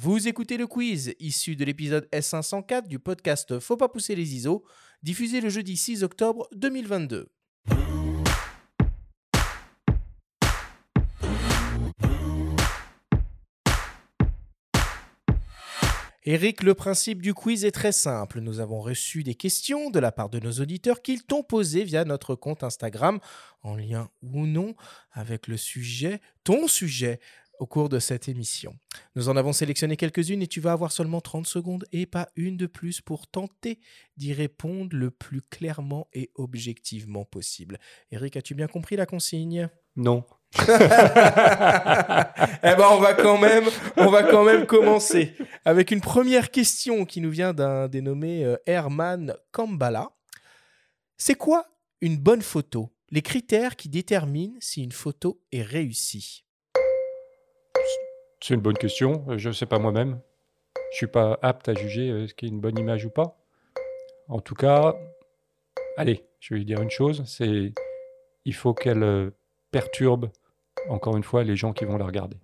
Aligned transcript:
Vous 0.00 0.28
écoutez 0.28 0.56
le 0.58 0.68
quiz 0.68 1.12
issu 1.18 1.56
de 1.56 1.64
l'épisode 1.64 2.08
S504 2.12 2.86
du 2.86 3.00
podcast 3.00 3.58
Faut 3.58 3.76
pas 3.76 3.88
pousser 3.88 4.14
les 4.14 4.36
ISO, 4.36 4.64
diffusé 5.02 5.40
le 5.40 5.48
jeudi 5.48 5.76
6 5.76 6.04
octobre 6.04 6.46
2022. 6.54 7.28
Eric, 16.30 16.62
le 16.62 16.74
principe 16.74 17.20
du 17.20 17.34
quiz 17.34 17.64
est 17.64 17.72
très 17.72 17.90
simple. 17.90 18.40
Nous 18.40 18.60
avons 18.60 18.80
reçu 18.80 19.24
des 19.24 19.34
questions 19.34 19.90
de 19.90 19.98
la 19.98 20.12
part 20.12 20.28
de 20.28 20.38
nos 20.38 20.52
auditeurs 20.52 21.02
qu'ils 21.02 21.24
t'ont 21.24 21.42
posées 21.42 21.82
via 21.82 22.04
notre 22.04 22.36
compte 22.36 22.62
Instagram, 22.62 23.18
en 23.62 23.74
lien 23.74 24.10
ou 24.22 24.46
non 24.46 24.76
avec 25.10 25.48
le 25.48 25.56
sujet, 25.56 26.20
ton 26.44 26.68
sujet 26.68 27.18
au 27.58 27.66
cours 27.66 27.88
de 27.88 27.98
cette 27.98 28.28
émission. 28.28 28.74
Nous 29.16 29.28
en 29.28 29.36
avons 29.36 29.52
sélectionné 29.52 29.96
quelques-unes 29.96 30.42
et 30.42 30.46
tu 30.46 30.60
vas 30.60 30.72
avoir 30.72 30.92
seulement 30.92 31.20
30 31.20 31.46
secondes 31.46 31.84
et 31.92 32.06
pas 32.06 32.28
une 32.36 32.56
de 32.56 32.66
plus 32.66 33.00
pour 33.00 33.26
tenter 33.26 33.80
d'y 34.16 34.32
répondre 34.32 34.96
le 34.96 35.10
plus 35.10 35.42
clairement 35.42 36.08
et 36.12 36.30
objectivement 36.36 37.24
possible. 37.24 37.78
Eric, 38.10 38.36
as-tu 38.36 38.54
bien 38.54 38.68
compris 38.68 38.96
la 38.96 39.06
consigne? 39.06 39.68
Non. 39.96 40.24
eh 40.58 40.62
ben 42.62 42.86
on 42.90 43.00
va 43.00 43.12
quand 43.12 43.36
même, 43.36 43.64
on 43.98 44.10
va 44.10 44.22
quand 44.22 44.44
même 44.44 44.64
commencer 44.64 45.34
avec 45.66 45.90
une 45.90 46.00
première 46.00 46.50
question 46.50 47.04
qui 47.04 47.20
nous 47.20 47.30
vient 47.30 47.52
d'un 47.52 47.86
dénommé 47.88 48.44
euh, 48.44 48.56
Herman 48.64 49.34
Kambala. 49.50 50.08
C'est 51.18 51.34
quoi 51.34 51.66
une 52.00 52.16
bonne 52.16 52.40
photo? 52.40 52.94
Les 53.10 53.20
critères 53.20 53.76
qui 53.76 53.90
déterminent 53.90 54.56
si 54.60 54.82
une 54.82 54.92
photo 54.92 55.42
est 55.52 55.62
réussie. 55.62 56.46
C'est 58.40 58.54
une 58.54 58.60
bonne 58.60 58.78
question. 58.78 59.24
Euh, 59.28 59.38
je 59.38 59.48
ne 59.48 59.54
sais 59.54 59.66
pas 59.66 59.78
moi-même. 59.78 60.20
Je 60.92 60.96
suis 60.96 61.06
pas 61.06 61.38
apte 61.42 61.68
à 61.68 61.74
juger 61.74 62.10
euh, 62.10 62.26
ce 62.26 62.34
qui 62.34 62.46
est 62.46 62.48
une 62.48 62.60
bonne 62.60 62.78
image 62.78 63.04
ou 63.04 63.10
pas. 63.10 63.36
En 64.28 64.40
tout 64.40 64.54
cas, 64.54 64.94
allez, 65.96 66.24
je 66.40 66.54
vais 66.54 66.58
lui 66.58 66.64
dire 66.64 66.80
une 66.80 66.90
chose, 66.90 67.24
c'est 67.26 67.72
il 68.44 68.54
faut 68.54 68.74
qu'elle 68.74 69.02
euh, 69.02 69.30
perturbe 69.70 70.30
encore 70.88 71.16
une 71.16 71.24
fois 71.24 71.44
les 71.44 71.56
gens 71.56 71.72
qui 71.72 71.84
vont 71.84 71.98
la 71.98 72.06
regarder. 72.06 72.38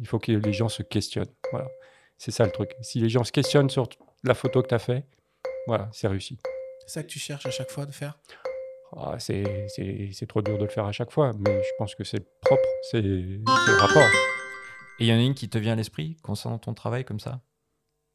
Il 0.00 0.06
faut 0.06 0.18
que 0.18 0.32
les 0.32 0.52
gens 0.52 0.68
se 0.68 0.82
questionnent. 0.82 1.32
Voilà. 1.52 1.68
C'est 2.18 2.30
ça 2.30 2.44
le 2.44 2.50
truc. 2.50 2.74
Si 2.80 2.98
les 2.98 3.08
gens 3.08 3.22
se 3.22 3.32
questionnent 3.32 3.70
sur 3.70 3.88
la 4.24 4.34
photo 4.34 4.62
que 4.62 4.68
tu 4.68 4.74
as 4.74 4.78
fait, 4.78 5.04
voilà, 5.66 5.88
c'est 5.92 6.08
réussi. 6.08 6.38
C'est 6.80 6.94
ça 6.94 7.02
que 7.02 7.08
tu 7.08 7.18
cherches 7.18 7.46
à 7.46 7.50
chaque 7.50 7.70
fois 7.70 7.86
de 7.86 7.92
faire? 7.92 8.18
Ah, 8.96 9.18
c'est, 9.18 9.66
c'est 10.12 10.26
trop 10.26 10.42
dur 10.42 10.58
de 10.58 10.64
le 10.64 10.70
faire 10.70 10.84
à 10.84 10.92
chaque 10.92 11.10
fois, 11.10 11.32
mais 11.38 11.62
je 11.62 11.70
pense 11.78 11.94
que 11.94 12.04
c'est 12.04 12.24
propre, 12.40 12.68
c'est 12.90 13.02
le 13.02 13.42
rapport. 13.78 14.08
Et 15.00 15.04
il 15.04 15.06
y 15.06 15.12
en 15.12 15.16
a 15.16 15.22
une 15.22 15.34
qui 15.34 15.48
te 15.48 15.58
vient 15.58 15.72
à 15.72 15.76
l'esprit 15.76 16.16
concernant 16.22 16.58
ton 16.58 16.74
travail 16.74 17.04
comme 17.04 17.20
ça? 17.20 17.40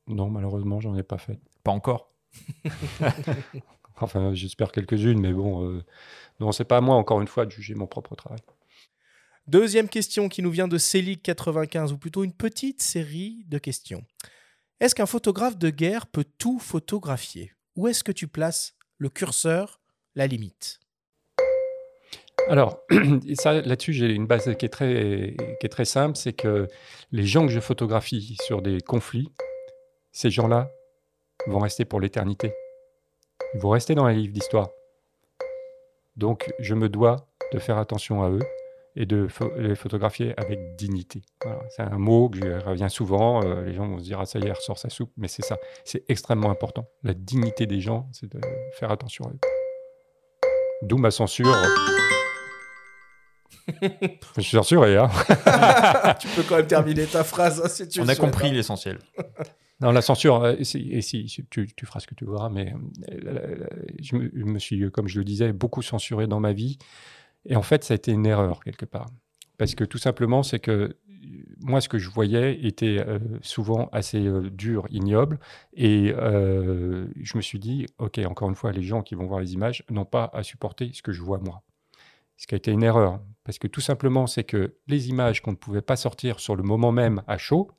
Non, 0.07 0.29
malheureusement, 0.29 0.79
j'en 0.79 0.95
ai 0.95 1.03
pas 1.03 1.17
fait. 1.17 1.39
Pas 1.63 1.71
encore 1.71 2.13
Enfin, 4.01 4.33
j'espère 4.33 4.71
quelques-unes, 4.71 5.19
mais 5.19 5.33
bon, 5.33 5.65
euh, 5.65 5.83
non, 6.39 6.53
c'est 6.53 6.63
pas 6.63 6.77
à 6.77 6.81
moi, 6.81 6.95
encore 6.95 7.19
une 7.19 7.27
fois, 7.27 7.45
de 7.45 7.51
juger 7.51 7.75
mon 7.75 7.85
propre 7.85 8.15
travail. 8.15 8.39
Deuxième 9.47 9.89
question 9.89 10.29
qui 10.29 10.41
nous 10.41 10.51
vient 10.51 10.67
de 10.67 10.77
Célic95, 10.77 11.91
ou 11.91 11.97
plutôt 11.97 12.23
une 12.23 12.33
petite 12.33 12.81
série 12.81 13.43
de 13.47 13.57
questions. 13.57 14.05
Est-ce 14.79 14.95
qu'un 14.95 15.05
photographe 15.05 15.57
de 15.57 15.69
guerre 15.69 16.07
peut 16.07 16.25
tout 16.37 16.59
photographier? 16.59 17.51
Où 17.75 17.87
est-ce 17.87 18.03
que 18.03 18.13
tu 18.13 18.27
places 18.27 18.75
le 18.97 19.09
curseur, 19.09 19.78
la 20.15 20.27
limite 20.27 20.79
alors, 22.47 22.79
là-dessus, 22.89 23.93
j'ai 23.93 24.11
une 24.11 24.25
base 24.25 24.55
qui 24.57 24.65
est 24.65 24.69
très, 24.69 25.35
qui 25.59 25.85
simple, 25.85 26.17
c'est 26.17 26.33
que 26.33 26.67
les 27.11 27.23
gens 27.23 27.45
que 27.45 27.51
je 27.51 27.59
photographie 27.59 28.37
sur 28.41 28.63
des 28.63 28.81
conflits, 28.81 29.31
ces 30.11 30.31
gens-là 30.31 30.71
vont 31.45 31.59
rester 31.59 31.85
pour 31.85 31.99
l'éternité. 31.99 32.53
Ils 33.53 33.59
vont 33.59 33.69
rester 33.69 33.93
dans 33.93 34.07
les 34.07 34.15
livres 34.15 34.33
d'histoire. 34.33 34.69
Donc, 36.15 36.51
je 36.59 36.73
me 36.73 36.89
dois 36.89 37.27
de 37.53 37.59
faire 37.59 37.77
attention 37.77 38.23
à 38.23 38.29
eux 38.29 38.41
et 38.95 39.05
de 39.05 39.27
les 39.57 39.75
photographier 39.75 40.33
avec 40.37 40.75
dignité. 40.75 41.21
C'est 41.69 41.83
un 41.83 41.97
mot 41.97 42.29
que 42.29 42.39
je 42.39 42.65
reviens 42.65 42.89
souvent. 42.89 43.43
Euh, 43.43 43.63
les 43.63 43.73
gens 43.73 43.87
vont 43.87 43.99
se 43.99 44.03
dire, 44.03 44.19
ah 44.19 44.25
ça 44.25 44.39
y 44.39 44.45
est, 44.45 44.51
ressort 44.51 44.77
sa 44.77 44.89
soupe. 44.89 45.11
Mais 45.17 45.27
c'est 45.27 45.45
ça. 45.45 45.57
C'est 45.85 46.03
extrêmement 46.09 46.49
important. 46.49 46.85
La 47.03 47.13
dignité 47.13 47.65
des 47.67 47.79
gens, 47.79 48.09
c'est 48.11 48.31
de 48.31 48.41
faire 48.73 48.91
attention 48.91 49.25
à 49.25 49.29
eux. 49.29 49.68
D'où 50.81 50.97
ma 50.97 51.11
censure. 51.11 51.55
je 54.37 54.41
suis 54.41 54.57
rassuré. 54.57 54.97
Hein 54.97 55.09
tu 56.19 56.27
peux 56.29 56.43
quand 56.43 56.57
même 56.57 56.67
terminer 56.67 57.05
ta 57.05 57.23
phrase 57.23 57.61
hein, 57.63 57.67
si 57.67 57.87
tu 57.87 58.01
On 58.01 58.07
a 58.07 58.15
compris 58.15 58.47
hein. 58.47 58.53
l'essentiel. 58.53 58.99
Non, 59.81 59.91
la 59.91 60.01
censure, 60.01 60.43
euh, 60.43 60.55
et 60.57 60.63
si, 60.65 61.45
tu, 61.49 61.67
feras 61.85 61.99
ce 62.01 62.07
que 62.07 62.15
tu 62.15 62.25
voudras, 62.25 62.49
mais 62.49 62.73
euh, 63.11 63.65
je 64.01 64.15
me, 64.15 64.59
suis, 64.59 64.91
comme 64.91 65.07
je 65.07 65.19
le 65.19 65.25
disais, 65.25 65.53
beaucoup 65.53 65.81
censuré 65.81 66.27
dans 66.27 66.39
ma 66.39 66.51
vie. 66.51 66.77
Et 67.45 67.55
en 67.55 67.61
fait, 67.61 67.83
ça 67.83 67.93
a 67.93 67.95
été 67.95 68.11
une 68.11 68.25
erreur 68.25 68.61
quelque 68.63 68.85
part. 68.85 69.07
Parce 69.57 69.75
que 69.75 69.85
tout 69.85 69.97
simplement, 69.97 70.43
c'est 70.43 70.59
que 70.59 70.97
moi, 71.59 71.81
ce 71.81 71.89
que 71.89 71.97
je 71.97 72.09
voyais 72.09 72.65
était 72.65 72.99
euh, 72.99 73.19
souvent 73.41 73.89
assez 73.91 74.29
dur, 74.51 74.85
ignoble. 74.89 75.39
Et 75.73 76.13
je 76.13 77.37
me 77.37 77.41
suis 77.41 77.59
dit, 77.59 77.85
OK, 77.97 78.17
encore 78.19 78.49
une 78.49 78.55
fois, 78.55 78.71
les 78.71 78.83
gens 78.83 79.01
qui 79.01 79.15
vont 79.15 79.25
voir 79.25 79.39
les 79.39 79.53
images 79.53 79.83
n'ont 79.89 80.05
pas 80.05 80.29
à 80.33 80.43
supporter 80.43 80.91
ce 80.93 81.01
que 81.01 81.11
je 81.11 81.21
vois 81.21 81.39
moi 81.39 81.63
ce 82.39 82.47
qui 82.47 82.55
a 82.55 82.57
été 82.57 82.71
une 82.71 82.83
erreur. 82.83 83.19
Parce 83.43 83.59
que 83.59 83.67
tout 83.67 83.81
simplement, 83.81 84.25
c'est 84.25 84.45
que 84.45 84.77
les 84.87 85.09
images 85.09 85.41
qu'on 85.41 85.51
ne 85.51 85.57
pouvait 85.57 85.81
pas 85.81 85.97
sortir 85.97 86.39
sur 86.39 86.55
le 86.55 86.63
moment 86.63 86.93
même 86.93 87.21
à 87.27 87.37
chaud, 87.37 87.69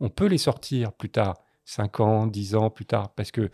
on 0.00 0.08
peut 0.08 0.26
les 0.26 0.38
sortir 0.38 0.92
plus 0.94 1.10
tard, 1.10 1.36
5 1.66 2.00
ans, 2.00 2.26
10 2.26 2.54
ans 2.54 2.70
plus 2.70 2.86
tard, 2.86 3.14
parce 3.14 3.30
que 3.30 3.50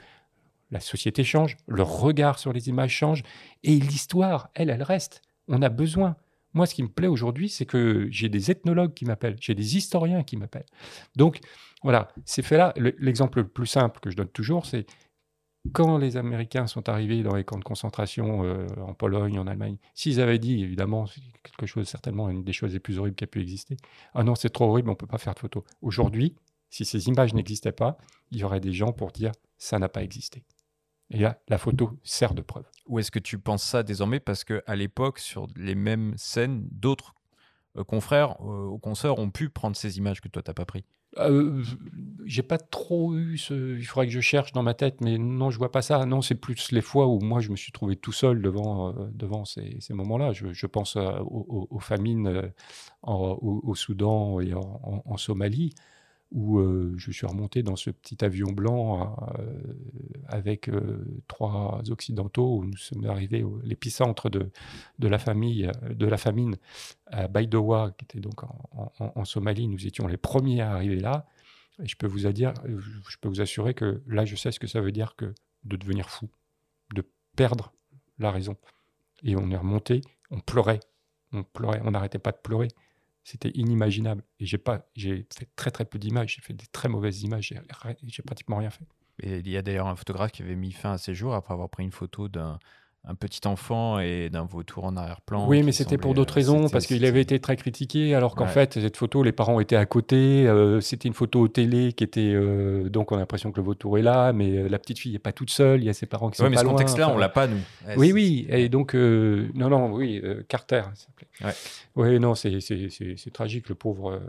la 0.71 0.79
société 0.79 1.25
change, 1.25 1.57
le 1.67 1.83
regard 1.83 2.39
sur 2.39 2.53
les 2.53 2.69
images 2.69 2.93
change, 2.93 3.25
et 3.65 3.75
l'histoire, 3.81 4.51
elle, 4.55 4.71
elle 4.71 4.85
reste. 4.85 5.21
On 5.49 5.63
a 5.63 5.69
besoin. 5.69 6.15
Moi, 6.59 6.67
ce 6.67 6.75
qui 6.75 6.83
me 6.83 6.89
plaît 6.89 7.07
aujourd'hui, 7.07 7.49
c'est 7.49 7.67
que 7.67 8.09
j'ai 8.11 8.29
des 8.29 8.51
ethnologues 8.51 8.93
qui 8.93 9.05
m'appellent, 9.05 9.37
j'ai 9.41 9.55
des 9.55 9.77
historiens 9.77 10.25
qui 10.25 10.37
m'appellent. 10.37 10.67
Donc, 11.15 11.39
voilà, 11.85 12.09
ces 12.25 12.43
faits-là, 12.43 12.75
l'exemple 12.99 13.39
le 13.39 13.47
plus 13.47 13.69
simple 13.69 14.01
que 14.01 14.11
je 14.11 14.17
donne 14.17 14.29
toujours, 14.29 14.67
c'est 14.67 14.85
quand 15.73 15.99
les 15.99 16.17
Américains 16.17 16.67
sont 16.67 16.89
arrivés 16.89 17.23
dans 17.23 17.37
les 17.37 17.45
camps 17.45 17.61
de 17.61 17.63
concentration 17.63 18.43
euh, 18.43 18.67
en 18.81 18.93
Pologne, 18.93 19.39
en 19.39 19.47
Allemagne, 19.47 19.77
s'ils 19.95 20.21
avaient 20.21 20.41
dit, 20.41 20.61
évidemment, 20.61 21.05
quelque 21.45 21.67
chose, 21.67 21.87
certainement, 21.87 22.29
une 22.29 22.43
des 22.43 22.53
choses 22.53 22.73
les 22.73 22.81
plus 22.81 22.99
horribles 22.99 23.15
qui 23.15 23.23
a 23.23 23.29
pu 23.29 23.41
exister, 23.41 23.77
ah 24.15 24.25
non, 24.25 24.35
c'est 24.35 24.51
trop 24.51 24.65
horrible, 24.65 24.89
on 24.89 24.95
ne 24.95 24.97
peut 24.97 25.07
pas 25.07 25.19
faire 25.19 25.35
de 25.35 25.39
photos. 25.39 25.63
Aujourd'hui, 25.81 26.35
si 26.71 26.85
ces 26.85 27.07
images 27.07 27.35
n'existaient 27.35 27.71
pas, 27.71 27.99
il 28.33 28.39
y 28.39 28.43
aurait 28.43 28.59
des 28.59 28.73
gens 28.73 28.91
pour 28.91 29.13
dire, 29.13 29.31
ça 29.59 29.79
n'a 29.79 29.89
pas 29.89 30.03
existé. 30.03 30.43
Et 31.11 31.19
là, 31.19 31.39
la 31.49 31.59
photo 31.59 31.99
sert 32.03 32.35
de 32.35 32.43
preuve. 32.43 32.65
Ou 32.87 32.99
est-ce 32.99 33.11
que 33.11 33.19
tu 33.19 33.39
penses 33.39 33.63
ça 33.63 33.83
désormais 33.83 34.21
parce 34.21 34.45
qu'à 34.45 34.77
l'époque, 34.77 35.19
sur 35.19 35.47
les 35.57 35.75
mêmes 35.75 36.15
scènes, 36.17 36.67
d'autres 36.71 37.15
euh, 37.77 37.85
confrères 37.85 38.37
euh, 38.41 38.67
ou 38.67 38.79
consoeurs 38.79 39.19
ont 39.19 39.31
pu 39.31 39.49
prendre 39.49 39.77
ces 39.77 39.99
images 39.99 40.21
que 40.21 40.29
toi, 40.29 40.43
tu 40.43 40.51
n'as 40.51 40.55
pas 40.55 40.67
pris? 40.67 40.85
Euh, 41.17 41.65
j'ai 42.27 42.43
pas 42.43 42.59
trop 42.59 43.15
eu 43.17 43.39
ce. 43.39 43.79
Il 43.79 43.85
faudrait 43.85 44.07
que 44.07 44.13
je 44.13 44.21
cherche 44.21 44.53
dans 44.53 44.63
ma 44.63 44.75
tête, 44.75 45.01
mais 45.01 45.17
non, 45.17 45.51
je 45.51 45.57
vois 45.57 45.73
pas 45.73 45.81
ça. 45.81 46.05
Non, 46.05 46.21
c'est 46.21 46.35
plus 46.35 46.71
les 46.71 46.83
fois 46.83 47.07
où 47.07 47.19
moi 47.21 47.41
je 47.41 47.51
me 47.51 47.57
suis 47.57 47.73
trouvé 47.73 47.97
tout 47.97 48.13
seul 48.13 48.43
devant, 48.43 48.91
euh, 48.91 49.07
devant 49.15 49.47
ces, 49.47 49.79
ces 49.81 49.95
moments-là. 49.95 50.33
Je, 50.33 50.53
je, 50.53 50.67
pense 50.67 50.97
aux, 50.97 51.81
famines 51.81 52.53
au, 53.03 53.75
Soudan 53.75 54.41
et 54.41 54.53
en 54.55 55.17
Somalie 55.17 55.75
où 56.31 56.59
euh, 56.59 56.93
je 56.99 57.11
suis 57.11 57.27
remonté 57.27 57.63
dans 57.63 57.77
ce 57.77 57.91
petit 57.91 58.23
avion 58.23 58.53
blanc 58.53 59.17
euh, 59.39 59.75
avec 60.27 60.69
euh, 60.69 61.23
trois 61.27 61.83
occidentaux 61.91 62.59
où 62.59 62.65
nous 62.65 62.77
sommes 62.77 63.07
arrivés 63.07 63.43
à 63.43 63.67
l'épicentre 63.67 64.29
de, 64.29 64.51
de, 64.99 65.09
la 65.09 65.19
famine 65.19 66.57
à 67.07 67.29
Baidoa, 67.29 67.95
qui 67.97 68.05
était 68.05 68.21
donc 68.21 68.43
en, 68.43 69.25
Somalie. 69.25 69.69
Nous 69.69 69.87
étions 69.87 70.07
les 70.07 70.19
premiers 70.19 70.61
à 70.61 70.73
arriver 70.73 71.01
là. 71.01 71.27
Et 71.83 71.87
je 71.87 71.97
peux 71.97 72.07
vous 72.07 72.31
dire, 72.33 72.53
je 72.67 73.17
peux 73.21 73.29
vous 73.29 73.41
assurer 73.41 73.73
que 73.73 74.03
là, 74.07 74.25
je 74.25 74.37
sais 74.37 74.53
ce 74.53 74.59
que 74.59 74.67
ça 74.67 74.81
veut 74.81 74.93
dire 74.93 75.15
que 75.17 75.33
de 75.65 75.77
devenir 75.77 76.11
fou, 76.11 76.29
de 76.95 77.05
perdre 77.37 77.73
la 78.19 78.31
raison. 78.31 78.57
Et 79.23 79.37
on 79.37 79.51
est 79.51 79.57
remonté, 79.57 80.03
on 80.31 80.41
pleurait, 80.41 80.81
on 81.33 81.45
pleurait, 81.45 81.81
on 81.85 81.93
n'arrêtait 81.93 82.19
pas 82.19 82.33
de 82.33 82.39
pleurer. 82.43 82.69
C'était 83.31 83.51
inimaginable. 83.51 84.25
Et 84.41 84.47
j'ai 84.47 84.57
pas, 84.57 84.89
j'ai 84.97 85.27
fait 85.39 85.51
très 85.55 85.71
très 85.71 85.85
peu 85.85 85.99
d'images. 85.99 86.37
J'ai 86.37 86.41
fait 86.41 86.55
des 86.55 86.65
très 86.73 86.89
mauvaises 86.89 87.25
images. 87.25 87.53
J'ai 88.07 88.23
pratiquement 88.23 88.57
rien 88.57 88.71
fait. 88.71 88.87
Et 89.23 89.41
il 89.41 89.49
y 89.51 89.59
a 89.59 89.61
d'ailleurs 89.61 89.87
un 89.87 89.97
photographe 89.97 90.33
qui 90.33 90.41
avait 90.41 90.57
mis 90.57 90.73
fin 90.73 90.93
à 90.93 90.99
ses 90.99 91.15
jours 91.15 91.35
après 91.35 91.53
avoir 91.53 91.69
pris 91.69 91.85
une 91.85 91.93
photo 91.93 92.29
d'un 92.29 92.59
un 93.11 93.15
petit 93.15 93.41
enfant 93.49 93.99
et 93.99 94.29
d'un 94.29 94.45
vautour 94.45 94.85
en 94.85 94.95
arrière-plan. 94.97 95.49
Oui, 95.49 95.63
mais 95.63 95.73
c'était 95.73 95.97
pour 95.97 96.13
d'autres 96.13 96.35
euh, 96.35 96.41
raisons, 96.41 96.69
parce 96.69 96.87
qu'il 96.87 97.05
avait 97.07 97.23
été 97.23 97.41
très 97.41 97.57
critiqué, 97.57 98.15
alors 98.15 98.35
qu'en 98.35 98.47
fait, 98.47 98.75
cette 98.75 98.99
photo, 98.99 99.23
les 99.23 99.33
parents 99.33 99.59
étaient 99.61 99.77
à 99.77 99.87
côté, 99.87 100.47
euh, 100.47 100.83
c'était 100.83 101.09
une 101.09 101.15
photo 101.15 101.41
au 101.41 101.49
télé 101.49 101.95
qui 101.95 102.05
était... 102.05 102.33
Euh, 102.35 102.91
donc 102.91 103.11
on 103.11 103.17
a 103.17 103.21
l'impression 103.21 103.51
que 103.51 103.57
le 103.57 103.65
vautour 103.65 103.99
est 103.99 104.03
là, 104.03 104.35
mais 104.35 104.69
la 104.69 104.79
petite 104.79 104.99
fille 104.99 105.13
n'est 105.13 105.19
pas 105.19 105.33
toute 105.33 105.51
seule, 105.51 105.81
il 105.81 105.87
y 105.87 105.89
a 105.89 105.95
ses 105.95 106.05
parents 106.05 106.29
qui 106.31 106.37
sont 106.37 106.45
ouais, 106.45 106.51
mais 106.51 106.59
ce 106.59 106.65
contexte-là, 106.65 107.09
on 107.09 107.17
l'a 107.17 107.31
pas, 107.31 107.47
nous. 107.47 107.61
oui, 107.97 108.13
oui, 108.13 108.47
et 108.51 108.69
donc... 108.69 108.93
non, 108.95 109.71
non, 109.71 109.91
oui, 109.91 110.23
Carter, 110.49 110.83
s'appelait. 110.95 111.55
Oui, 111.97 112.21
non, 112.21 112.35
c'est 112.35 113.33
tragique, 113.33 113.71
le 113.71 113.75
pauvre... 113.75 114.21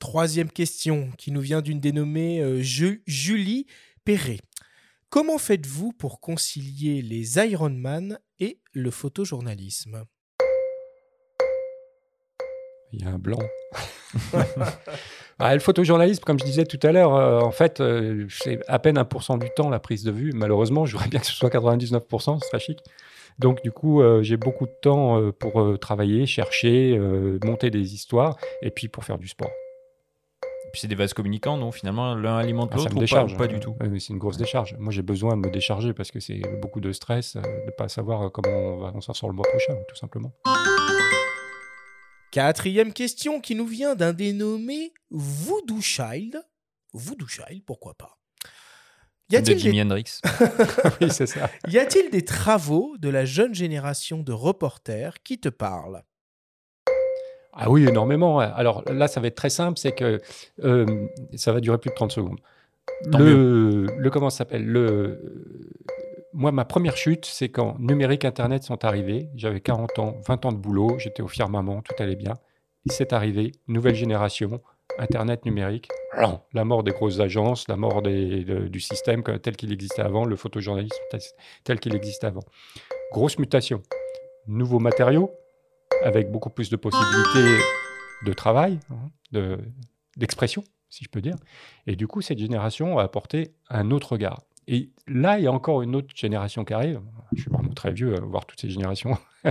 Troisième 0.00 0.50
question 0.50 1.08
qui 1.16 1.30
nous 1.30 1.40
vient 1.40 1.62
d'une 1.62 1.80
dénommée 1.80 2.40
euh, 2.40 2.60
Ju- 2.60 3.02
Julie 3.06 3.66
Perret. 4.04 4.40
Comment 5.14 5.38
faites-vous 5.38 5.92
pour 5.92 6.18
concilier 6.18 7.00
les 7.00 7.38
Ironman 7.38 8.18
et 8.40 8.58
le 8.72 8.90
photojournalisme? 8.90 10.02
Il 12.92 13.04
y 13.04 13.06
a 13.06 13.10
un 13.10 13.18
blanc. 13.18 13.38
Ah, 15.40 15.52
le 15.52 15.60
photojournalisme, 15.60 16.22
comme 16.22 16.38
je 16.38 16.44
disais 16.44 16.64
tout 16.64 16.78
à 16.84 16.92
l'heure, 16.92 17.14
euh, 17.16 17.40
en 17.40 17.50
fait, 17.50 17.80
euh, 17.80 18.24
c'est 18.28 18.60
à 18.68 18.78
peine 18.78 18.96
1% 18.96 19.38
du 19.40 19.48
temps 19.56 19.68
la 19.68 19.80
prise 19.80 20.04
de 20.04 20.12
vue. 20.12 20.30
Malheureusement, 20.32 20.86
j'aurais 20.86 21.08
bien 21.08 21.18
que 21.18 21.26
ce 21.26 21.32
soit 21.32 21.50
99%, 21.50 22.40
ce 22.40 22.46
serait 22.46 22.60
chic. 22.60 22.78
Donc, 23.40 23.60
du 23.62 23.72
coup, 23.72 24.00
euh, 24.00 24.22
j'ai 24.22 24.36
beaucoup 24.36 24.66
de 24.66 24.74
temps 24.80 25.32
pour 25.32 25.78
travailler, 25.80 26.26
chercher, 26.26 26.96
monter 27.44 27.70
des 27.70 27.94
histoires, 27.94 28.36
et 28.62 28.70
puis 28.70 28.86
pour 28.86 29.04
faire 29.04 29.18
du 29.18 29.26
sport. 29.26 29.50
Et 30.74 30.76
puis 30.76 30.80
c'est 30.80 30.88
des 30.88 30.96
vases 30.96 31.14
communicants, 31.14 31.56
non 31.56 31.70
Finalement, 31.70 32.16
l'un 32.16 32.36
alimente 32.36 32.70
Ah, 32.72 32.78
ça 32.78 32.82
l'autre 32.82 32.94
me 32.94 32.96
ou 32.96 32.98
pas, 32.98 33.04
décharge. 33.04 33.34
ou 33.34 33.36
pas 33.36 33.46
du 33.46 33.60
tout 33.60 33.76
c'est 34.00 34.08
une 34.12 34.18
grosse 34.18 34.36
décharge. 34.36 34.74
Moi, 34.80 34.92
j'ai 34.92 35.02
besoin 35.02 35.36
de 35.36 35.46
me 35.46 35.48
décharger 35.52 35.94
parce 35.94 36.10
que 36.10 36.18
c'est 36.18 36.42
beaucoup 36.60 36.80
de 36.80 36.90
stress 36.90 37.36
euh, 37.36 37.42
de 37.42 37.66
ne 37.66 37.70
pas 37.70 37.88
savoir 37.88 38.22
euh, 38.22 38.28
comment 38.28 38.48
on, 38.50 38.78
va, 38.78 38.90
on 38.92 39.00
s'en 39.00 39.14
sort 39.14 39.28
le 39.28 39.36
mois 39.36 39.46
prochain, 39.48 39.74
tout 39.86 39.94
simplement. 39.94 40.32
Quatrième 42.32 42.92
question 42.92 43.40
qui 43.40 43.54
nous 43.54 43.68
vient 43.68 43.94
d'un 43.94 44.12
dénommé 44.12 44.92
Voodoo 45.12 45.80
Child. 45.80 46.42
Voodoo 46.92 47.28
Child, 47.28 47.62
pourquoi 47.64 47.94
pas? 47.94 48.18
Y 49.30 49.34
De 49.34 49.36
a-t-il, 49.38 49.58
Jimi 49.60 49.76
des, 49.76 49.82
Hendrix. 49.82 50.20
oui, 51.00 51.06
c'est 51.08 51.26
ça. 51.26 51.48
y 51.68 51.78
a-t-il 51.78 52.10
des 52.10 52.24
travaux 52.24 52.96
de 52.98 53.08
la 53.10 53.24
jeune 53.24 53.54
génération 53.54 54.24
de 54.24 54.32
reporters 54.32 55.22
qui 55.22 55.38
te 55.38 55.48
parlent? 55.48 56.02
Ah 57.56 57.70
oui, 57.70 57.86
énormément. 57.88 58.38
Alors 58.40 58.82
là, 58.92 59.06
ça 59.08 59.20
va 59.20 59.28
être 59.28 59.36
très 59.36 59.50
simple, 59.50 59.78
c'est 59.78 59.92
que 59.92 60.20
euh, 60.64 61.06
ça 61.34 61.52
va 61.52 61.60
durer 61.60 61.78
plus 61.78 61.90
de 61.90 61.94
30 61.94 62.12
secondes. 62.12 62.38
Tant 63.10 63.18
Le, 63.18 63.86
le 63.96 64.10
comment 64.10 64.30
ça 64.30 64.38
s'appelle? 64.38 64.64
Le, 64.66 65.20
Moi, 66.32 66.50
ma 66.52 66.64
première 66.64 66.96
chute, 66.96 67.24
c'est 67.26 67.48
quand 67.48 67.76
numérique, 67.78 68.24
Internet 68.24 68.64
sont 68.64 68.84
arrivés. 68.84 69.28
J'avais 69.36 69.60
40 69.60 69.98
ans, 70.00 70.16
20 70.26 70.44
ans 70.46 70.52
de 70.52 70.56
boulot, 70.58 70.98
j'étais 70.98 71.22
au 71.22 71.28
firmament, 71.28 71.80
tout 71.82 71.94
allait 72.02 72.16
bien. 72.16 72.34
C'est 72.86 73.12
arrivé, 73.12 73.52
nouvelle 73.68 73.94
génération, 73.94 74.60
Internet 74.98 75.44
numérique, 75.46 75.88
la 76.52 76.64
mort 76.64 76.82
des 76.82 76.90
grosses 76.90 77.18
agences, 77.20 77.66
la 77.68 77.76
mort 77.76 78.02
des- 78.02 78.44
de- 78.44 78.68
du 78.68 78.80
système 78.80 79.22
tel 79.22 79.56
qu'il 79.56 79.72
existait 79.72 80.02
avant, 80.02 80.24
le 80.24 80.36
photojournalisme 80.36 80.94
tel 81.64 81.80
qu'il 81.80 81.94
existait 81.94 82.26
avant. 82.26 82.42
Grosse 83.12 83.38
mutation. 83.38 83.80
Nouveaux 84.46 84.80
matériaux, 84.80 85.30
avec 86.04 86.30
beaucoup 86.30 86.50
plus 86.50 86.70
de 86.70 86.76
possibilités 86.76 87.58
de 88.24 88.32
travail, 88.32 88.78
hein, 88.90 89.10
de- 89.32 89.58
d'expression, 90.16 90.62
si 90.88 91.04
je 91.04 91.08
peux 91.10 91.20
dire. 91.20 91.34
Et 91.86 91.96
du 91.96 92.06
coup, 92.06 92.22
cette 92.22 92.38
génération 92.38 92.98
a 92.98 93.02
apporté 93.02 93.54
un 93.68 93.90
autre 93.90 94.12
regard. 94.12 94.42
Et 94.66 94.90
là, 95.06 95.38
il 95.38 95.44
y 95.44 95.46
a 95.46 95.52
encore 95.52 95.82
une 95.82 95.94
autre 95.96 96.14
génération 96.14 96.64
qui 96.64 96.72
arrive. 96.72 97.00
Je 97.34 97.42
suis 97.42 97.50
vraiment 97.50 97.72
très 97.74 97.92
vieux 97.92 98.16
à 98.16 98.20
voir 98.20 98.46
toutes 98.46 98.60
ces 98.60 98.70
générations. 98.70 99.18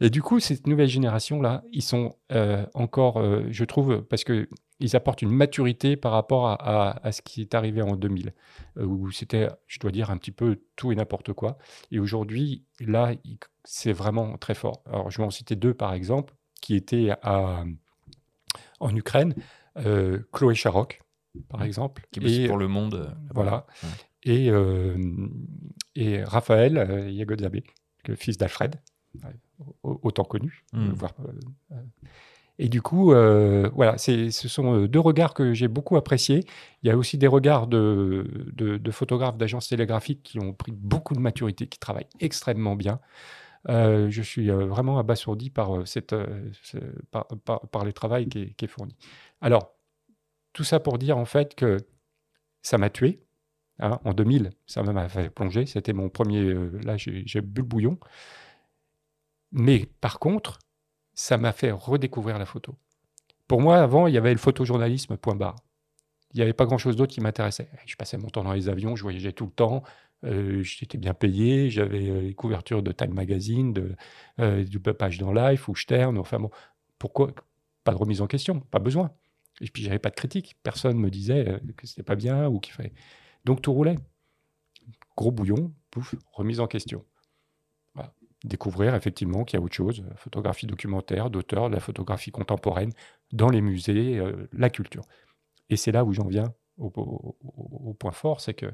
Et 0.00 0.10
du 0.10 0.22
coup, 0.22 0.38
cette 0.38 0.66
nouvelle 0.66 0.88
génération-là, 0.88 1.64
ils 1.72 1.82
sont 1.82 2.14
euh, 2.32 2.64
encore, 2.74 3.18
euh, 3.18 3.42
je 3.50 3.64
trouve, 3.64 4.02
parce 4.02 4.22
que 4.24 4.48
ils 4.80 4.94
apportent 4.96 5.22
une 5.22 5.30
maturité 5.32 5.96
par 5.96 6.12
rapport 6.12 6.46
à, 6.48 6.54
à- 6.54 7.06
à 7.06 7.12
ce 7.12 7.20
qui 7.22 7.40
est 7.40 7.54
arrivé 7.54 7.82
en 7.82 7.96
2000, 7.96 8.32
euh, 8.76 8.84
où 8.84 9.10
c'était, 9.10 9.48
je 9.66 9.78
dois 9.80 9.90
dire, 9.90 10.10
un 10.10 10.16
petit 10.16 10.30
peu 10.32 10.60
tout 10.76 10.92
et 10.92 10.94
n'importe 10.94 11.32
quoi. 11.32 11.58
Et 11.90 11.98
aujourd'hui, 11.98 12.64
là, 12.80 13.12
c'est 13.64 13.92
vraiment 13.92 14.36
très 14.38 14.54
fort. 14.54 14.82
Alors, 14.86 15.10
je 15.10 15.18
vais 15.18 15.24
en 15.24 15.30
citer 15.30 15.56
deux, 15.56 15.74
par 15.74 15.92
exemple, 15.94 16.34
qui 16.60 16.74
étaient 16.76 17.10
à, 17.22 17.64
en 18.80 18.94
Ukraine. 18.94 19.34
Euh, 19.78 20.20
Chloé 20.32 20.54
Charoc, 20.54 21.00
par 21.48 21.62
exemple. 21.62 22.06
Qui 22.10 22.20
et, 22.44 22.48
pour 22.48 22.56
le 22.56 22.68
monde. 22.68 22.94
euh, 22.94 23.08
voilà. 23.34 23.66
Ouais. 23.82 23.88
Et, 24.24 24.50
euh, 24.50 24.96
et 25.94 26.22
Raphaël 26.24 26.76
euh, 26.78 27.08
Yagodzabe, 27.10 27.58
le 28.06 28.14
fils 28.16 28.36
d'Alfred, 28.38 28.76
au- 29.84 30.00
autant 30.02 30.24
connu. 30.24 30.64
Mm. 30.72 30.88
euh, 30.88 30.92
voire. 30.94 31.12
Et 32.58 32.68
du 32.68 32.82
coup, 32.82 33.12
euh, 33.12 33.70
voilà, 33.74 33.98
ce 33.98 34.30
sont 34.30 34.74
euh, 34.74 34.88
deux 34.88 34.98
regards 34.98 35.32
que 35.34 35.54
j'ai 35.54 35.68
beaucoup 35.68 35.96
appréciés. 35.96 36.44
Il 36.82 36.88
y 36.88 36.90
a 36.90 36.96
aussi 36.96 37.16
des 37.16 37.28
regards 37.28 37.68
de, 37.68 38.80
photographes 38.90 39.36
d'agences 39.38 39.68
télégraphiques 39.68 40.22
qui 40.24 40.40
ont 40.40 40.52
pris 40.52 40.72
beaucoup 40.72 41.14
de 41.14 41.20
maturité, 41.20 41.68
qui 41.68 41.78
travaillent 41.78 42.08
extrêmement 42.20 42.74
bien. 42.74 43.00
Euh, 43.68 44.10
je 44.10 44.22
suis 44.22 44.50
vraiment 44.50 44.98
abasourdi 44.98 45.50
par, 45.50 45.86
cette, 45.86 46.14
ce- 46.62 46.78
le 46.78 47.92
travail 47.92 48.28
qui 48.28 48.54
est, 48.60 48.66
fourni. 48.66 48.96
Alors, 49.40 49.74
tout 50.52 50.64
ça 50.64 50.80
pour 50.80 50.98
dire 50.98 51.16
en 51.18 51.24
fait 51.26 51.54
que 51.54 51.78
ça 52.62 52.78
m'a 52.78 52.90
tué. 52.90 53.20
hein, 53.80 54.00
en 54.04 54.14
2000, 54.14 54.50
ça 54.66 54.82
m'a 54.82 55.08
fait 55.08 55.30
plonger. 55.30 55.66
C'était 55.66 55.92
mon 55.92 56.08
premier. 56.08 56.54
là, 56.84 56.96
j'ai 56.96 57.40
bu 57.40 57.62
le 57.62 57.66
bouillon. 57.66 57.98
Mais 59.52 59.86
par 60.00 60.18
contre, 60.18 60.58
ça 61.18 61.36
m'a 61.36 61.50
fait 61.50 61.72
redécouvrir 61.72 62.38
la 62.38 62.46
photo. 62.46 62.76
Pour 63.48 63.60
moi, 63.60 63.78
avant, 63.78 64.06
il 64.06 64.14
y 64.14 64.18
avait 64.18 64.30
le 64.30 64.38
photojournalisme, 64.38 65.16
point 65.16 65.34
barre. 65.34 65.56
Il 66.32 66.36
n'y 66.36 66.42
avait 66.42 66.52
pas 66.52 66.64
grand-chose 66.64 66.94
d'autre 66.94 67.12
qui 67.12 67.20
m'intéressait. 67.20 67.68
Je 67.86 67.96
passais 67.96 68.16
mon 68.18 68.28
temps 68.28 68.44
dans 68.44 68.52
les 68.52 68.68
avions, 68.68 68.94
je 68.94 69.02
voyageais 69.02 69.32
tout 69.32 69.46
le 69.46 69.50
temps, 69.50 69.82
euh, 70.24 70.62
j'étais 70.62 70.96
bien 70.96 71.14
payé, 71.14 71.70
j'avais 71.70 72.08
euh, 72.08 72.20
les 72.20 72.34
couvertures 72.34 72.84
de 72.84 72.92
Time 72.92 73.14
Magazine, 73.14 73.96
euh, 74.38 74.62
du 74.62 74.78
page 74.78 75.18
dans 75.18 75.32
Life 75.32 75.66
ou 75.66 75.74
Stern. 75.74 76.18
Enfin 76.18 76.38
bon, 76.38 76.50
pourquoi 77.00 77.32
Pas 77.82 77.90
de 77.90 77.98
remise 77.98 78.20
en 78.20 78.28
question, 78.28 78.60
pas 78.60 78.78
besoin. 78.78 79.10
Et 79.60 79.66
puis, 79.66 79.82
j'avais 79.82 79.98
pas 79.98 80.10
de 80.10 80.14
critique. 80.14 80.56
Personne 80.62 80.98
me 80.98 81.10
disait 81.10 81.60
que 81.76 81.84
c'était 81.88 82.04
pas 82.04 82.14
bien 82.14 82.46
ou 82.46 82.60
qu'il 82.60 82.74
fallait. 82.74 82.92
Donc, 83.44 83.60
tout 83.60 83.72
roulait. 83.72 83.96
Gros 85.16 85.32
bouillon, 85.32 85.72
pouf, 85.90 86.14
remise 86.32 86.60
en 86.60 86.68
question. 86.68 87.04
Découvrir 88.44 88.94
effectivement 88.94 89.44
qu'il 89.44 89.58
y 89.58 89.60
a 89.60 89.64
autre 89.64 89.74
chose, 89.74 90.00
euh, 90.00 90.14
photographie 90.14 90.66
documentaire, 90.66 91.28
d'auteur, 91.28 91.70
de 91.70 91.74
la 91.74 91.80
photographie 91.80 92.30
contemporaine, 92.30 92.92
dans 93.32 93.50
les 93.50 93.60
musées, 93.60 94.18
euh, 94.18 94.48
la 94.52 94.70
culture. 94.70 95.04
Et 95.70 95.76
c'est 95.76 95.90
là 95.90 96.04
où 96.04 96.12
j'en 96.12 96.26
viens 96.26 96.54
au, 96.78 97.94
point 97.98 98.12
fort, 98.12 98.40
c'est 98.40 98.54
que 98.54 98.66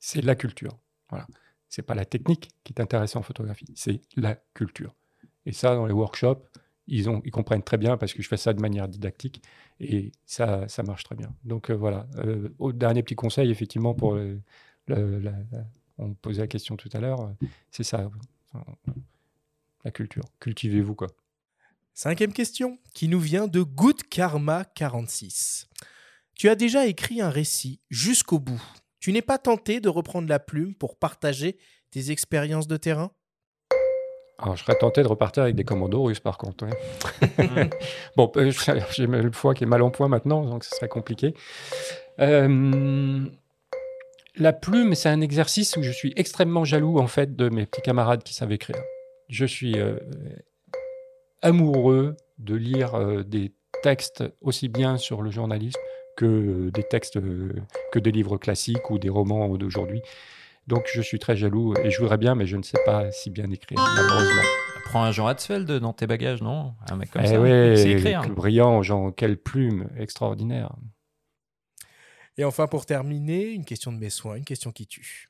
c'est 0.00 0.22
la 0.22 0.34
culture. 0.34 0.76
Voilà. 1.08 1.26
C'est 1.68 1.82
pas 1.82 1.94
la 1.94 2.04
technique 2.04 2.50
qui 2.64 2.74
t'intéresse 2.74 3.14
en 3.14 3.22
photographie, 3.22 3.66
c'est 3.76 4.00
la 4.16 4.34
culture. 4.54 4.94
Et 5.46 5.52
ça, 5.52 5.76
dans 5.76 5.86
les 5.86 5.92
workshops, 5.92 6.42
ils, 6.88 7.08
ont, 7.08 7.22
ils 7.24 7.30
comprennent 7.30 7.62
très 7.62 7.78
bien 7.78 7.96
parce 7.96 8.12
que 8.12 8.22
je 8.22 8.28
fais 8.28 8.36
ça 8.36 8.52
de 8.52 8.60
manière 8.60 8.88
didactique 8.88 9.42
et 9.78 10.10
ça, 10.26 10.66
ça 10.66 10.82
marche 10.82 11.04
très 11.04 11.14
bien. 11.14 11.32
Donc 11.44 11.70
euh, 11.70 11.74
voilà. 11.74 12.08
Dernier 12.74 13.04
petit 13.04 13.14
conseil, 13.14 13.50
effectivement, 13.50 13.94
pour 13.94 14.14
le- 14.14 14.40
la- 14.88 15.32
on 15.98 16.08
me 16.08 16.14
posait 16.14 16.42
la 16.42 16.46
question 16.46 16.76
tout 16.76 16.90
à 16.92 17.00
l'heure, 17.00 17.20
euh, 17.20 17.46
c'est 17.70 17.84
ça, 17.84 18.10
la 19.84 19.90
culture. 19.90 20.24
Cultivez-vous 20.40 20.94
quoi. 20.94 21.08
Cinquième 21.92 22.32
question 22.32 22.78
qui 22.92 23.06
nous 23.06 23.20
vient 23.20 23.46
de 23.46 23.62
Good 23.62 24.02
Karma 24.10 24.64
46. 24.64 25.68
Tu 26.34 26.48
as 26.48 26.56
déjà 26.56 26.86
écrit 26.86 27.20
un 27.20 27.30
récit 27.30 27.80
jusqu'au 27.88 28.40
bout. 28.40 28.62
Tu 28.98 29.12
n'es 29.12 29.22
pas 29.22 29.38
tenté 29.38 29.80
de 29.80 29.88
reprendre 29.88 30.28
la 30.28 30.40
plume 30.40 30.74
pour 30.74 30.96
partager 30.96 31.56
tes 31.90 32.10
expériences 32.10 32.66
de 32.66 32.76
terrain? 32.76 33.12
Alors, 34.38 34.56
je 34.56 34.64
serais 34.64 34.76
tenté 34.76 35.02
de 35.02 35.06
repartir 35.06 35.44
avec 35.44 35.54
des 35.54 35.62
commandos 35.62 36.02
russes, 36.02 36.18
par 36.18 36.36
contre. 36.38 36.66
ouais. 36.66 37.70
bon, 38.16 38.32
euh, 38.36 38.50
j'ai 38.90 39.06
le 39.06 39.30
foie 39.30 39.54
qui 39.54 39.62
est 39.62 39.68
mal 39.68 39.82
en 39.82 39.90
point 39.90 40.08
maintenant, 40.08 40.44
donc 40.44 40.64
ce 40.64 40.74
serait 40.74 40.88
compliqué. 40.88 41.34
Euh, 42.18 43.26
la 44.36 44.52
plume, 44.52 44.94
c'est 44.94 45.08
un 45.08 45.20
exercice 45.20 45.76
où 45.76 45.82
je 45.82 45.90
suis 45.90 46.12
extrêmement 46.16 46.64
jaloux, 46.64 46.98
en 46.98 47.06
fait, 47.06 47.36
de 47.36 47.48
mes 47.48 47.66
petits 47.66 47.82
camarades 47.82 48.22
qui 48.22 48.34
savent 48.34 48.52
écrire. 48.52 48.76
Je 49.28 49.44
suis 49.46 49.78
euh, 49.78 49.96
amoureux 51.42 52.16
de 52.38 52.54
lire 52.54 52.94
euh, 52.94 53.22
des 53.22 53.52
textes 53.82 54.24
aussi 54.40 54.68
bien 54.68 54.96
sur 54.96 55.22
le 55.22 55.30
journalisme 55.30 55.78
que 56.16 56.26
euh, 56.26 56.70
des 56.70 56.82
textes, 56.82 57.18
que 57.92 57.98
des 57.98 58.10
livres 58.12 58.36
classiques 58.38 58.90
ou 58.90 58.98
des 58.98 59.08
romans 59.08 59.48
d'aujourd'hui. 59.56 60.02
Donc, 60.66 60.88
je 60.92 61.02
suis 61.02 61.18
très 61.18 61.36
jaloux 61.36 61.74
et 61.82 61.90
je 61.90 62.00
voudrais 62.00 62.16
bien, 62.18 62.34
mais 62.34 62.46
je 62.46 62.56
ne 62.56 62.62
sais 62.62 62.78
pas 62.86 63.10
si 63.12 63.30
bien 63.30 63.50
écrire, 63.50 63.78
malheureusement. 63.96 64.42
Prends 64.86 65.04
un 65.04 65.12
Jean 65.12 65.26
Hatzfeld 65.26 65.70
dans 65.70 65.92
tes 65.92 66.06
bagages, 66.06 66.40
non? 66.40 66.72
Un 66.90 66.96
mec 66.96 67.10
comme 67.10 67.22
Eh 67.24 67.28
ça. 67.28 67.40
ouais, 67.40 67.74
c'est 67.76 67.90
écrire. 67.90 68.22
brillant, 68.30 68.82
Jean, 68.82 69.10
quelle 69.10 69.36
plume 69.36 69.88
extraordinaire. 69.98 70.70
Et 72.36 72.44
enfin, 72.44 72.66
pour 72.66 72.84
terminer, 72.84 73.50
une 73.50 73.64
question 73.64 73.92
de 73.92 73.98
mes 73.98 74.10
soins, 74.10 74.34
une 74.34 74.44
question 74.44 74.72
qui 74.72 74.88
tue. 74.88 75.28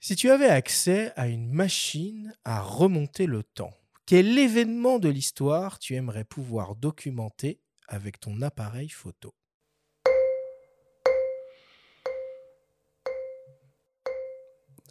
Si 0.00 0.16
tu 0.16 0.30
avais 0.30 0.48
accès 0.48 1.12
à 1.14 1.28
une 1.28 1.52
machine 1.52 2.34
à 2.44 2.60
remonter 2.60 3.26
le 3.26 3.44
temps, 3.44 3.74
quel 4.06 4.36
événement 4.38 4.98
de 4.98 5.08
l'histoire 5.08 5.78
tu 5.78 5.94
aimerais 5.94 6.24
pouvoir 6.24 6.74
documenter 6.74 7.60
avec 7.86 8.18
ton 8.18 8.42
appareil 8.42 8.88
photo? 8.88 9.34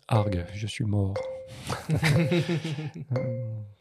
Argue, 0.07 0.45
je 0.53 0.67
suis 0.67 0.85
mort. 0.85 1.15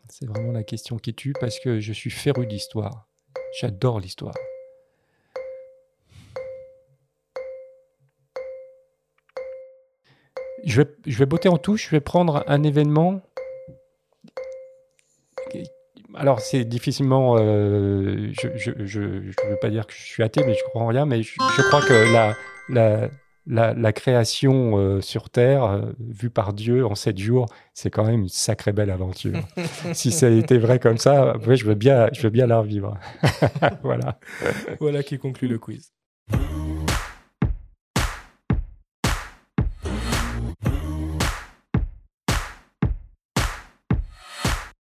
C'est 0.09 0.26
vraiment 0.26 0.50
la 0.50 0.64
question 0.64 0.97
qui 0.99 1.14
tue 1.14 1.35
parce 1.38 1.61
que 1.61 1.78
je 1.78 1.93
suis 1.93 2.11
féru 2.11 2.49
d'histoire. 2.49 3.07
J'adore 3.53 4.00
l'histoire. 4.00 4.35
Je 10.65 10.83
vais, 10.83 10.88
je 11.07 11.19
vais 11.19 11.26
botter 11.26 11.49
en 11.49 11.59
touche, 11.59 11.87
je 11.87 11.91
vais 11.91 12.00
prendre 12.00 12.45
un 12.49 12.62
événement. 12.62 13.23
Alors, 16.17 16.41
c'est 16.41 16.65
difficilement. 16.65 17.37
euh, 17.38 18.33
je 18.33 18.71
ne 18.71 19.50
veux 19.50 19.59
pas 19.61 19.69
dire 19.69 19.87
que 19.87 19.93
je 19.93 20.03
suis 20.03 20.23
athée, 20.23 20.43
mais 20.45 20.55
je 20.55 20.62
crois 20.65 20.83
en 20.83 20.87
rien. 20.87 21.05
Mais 21.05 21.23
je, 21.23 21.35
crois 21.69 21.83
que 21.83 22.12
la, 22.73 23.09
la, 23.47 23.75
la 23.75 23.93
création 23.93 24.79
euh, 24.79 25.00
sur 25.00 25.31
Terre, 25.31 25.65
euh, 25.65 25.93
vue 26.00 26.31
par 26.31 26.53
Dieu 26.53 26.85
en 26.85 26.95
sept 26.95 27.19
jours, 27.19 27.47
c'est 27.75 27.91
quand 27.91 28.05
même 28.05 28.23
une 28.23 28.29
sacrée 28.29 28.73
belle 28.73 28.91
aventure. 28.91 29.41
si 29.93 30.11
ça 30.11 30.29
était 30.29 30.59
vrai 30.59 30.79
comme 30.79 30.99
ça, 30.99 31.37
ouais, 31.38 31.57
je, 31.57 31.65
veux 31.65 31.75
bien, 31.75 32.09
je 32.12 32.23
veux 32.23 32.31
bien 32.31 32.47
la 32.47 32.61
revivre. 32.61 32.99
voilà. 33.83 34.19
Voilà 34.81 35.03
qui 35.03 35.19
conclut 35.19 35.49
le 35.49 35.59
quiz. 35.59 35.93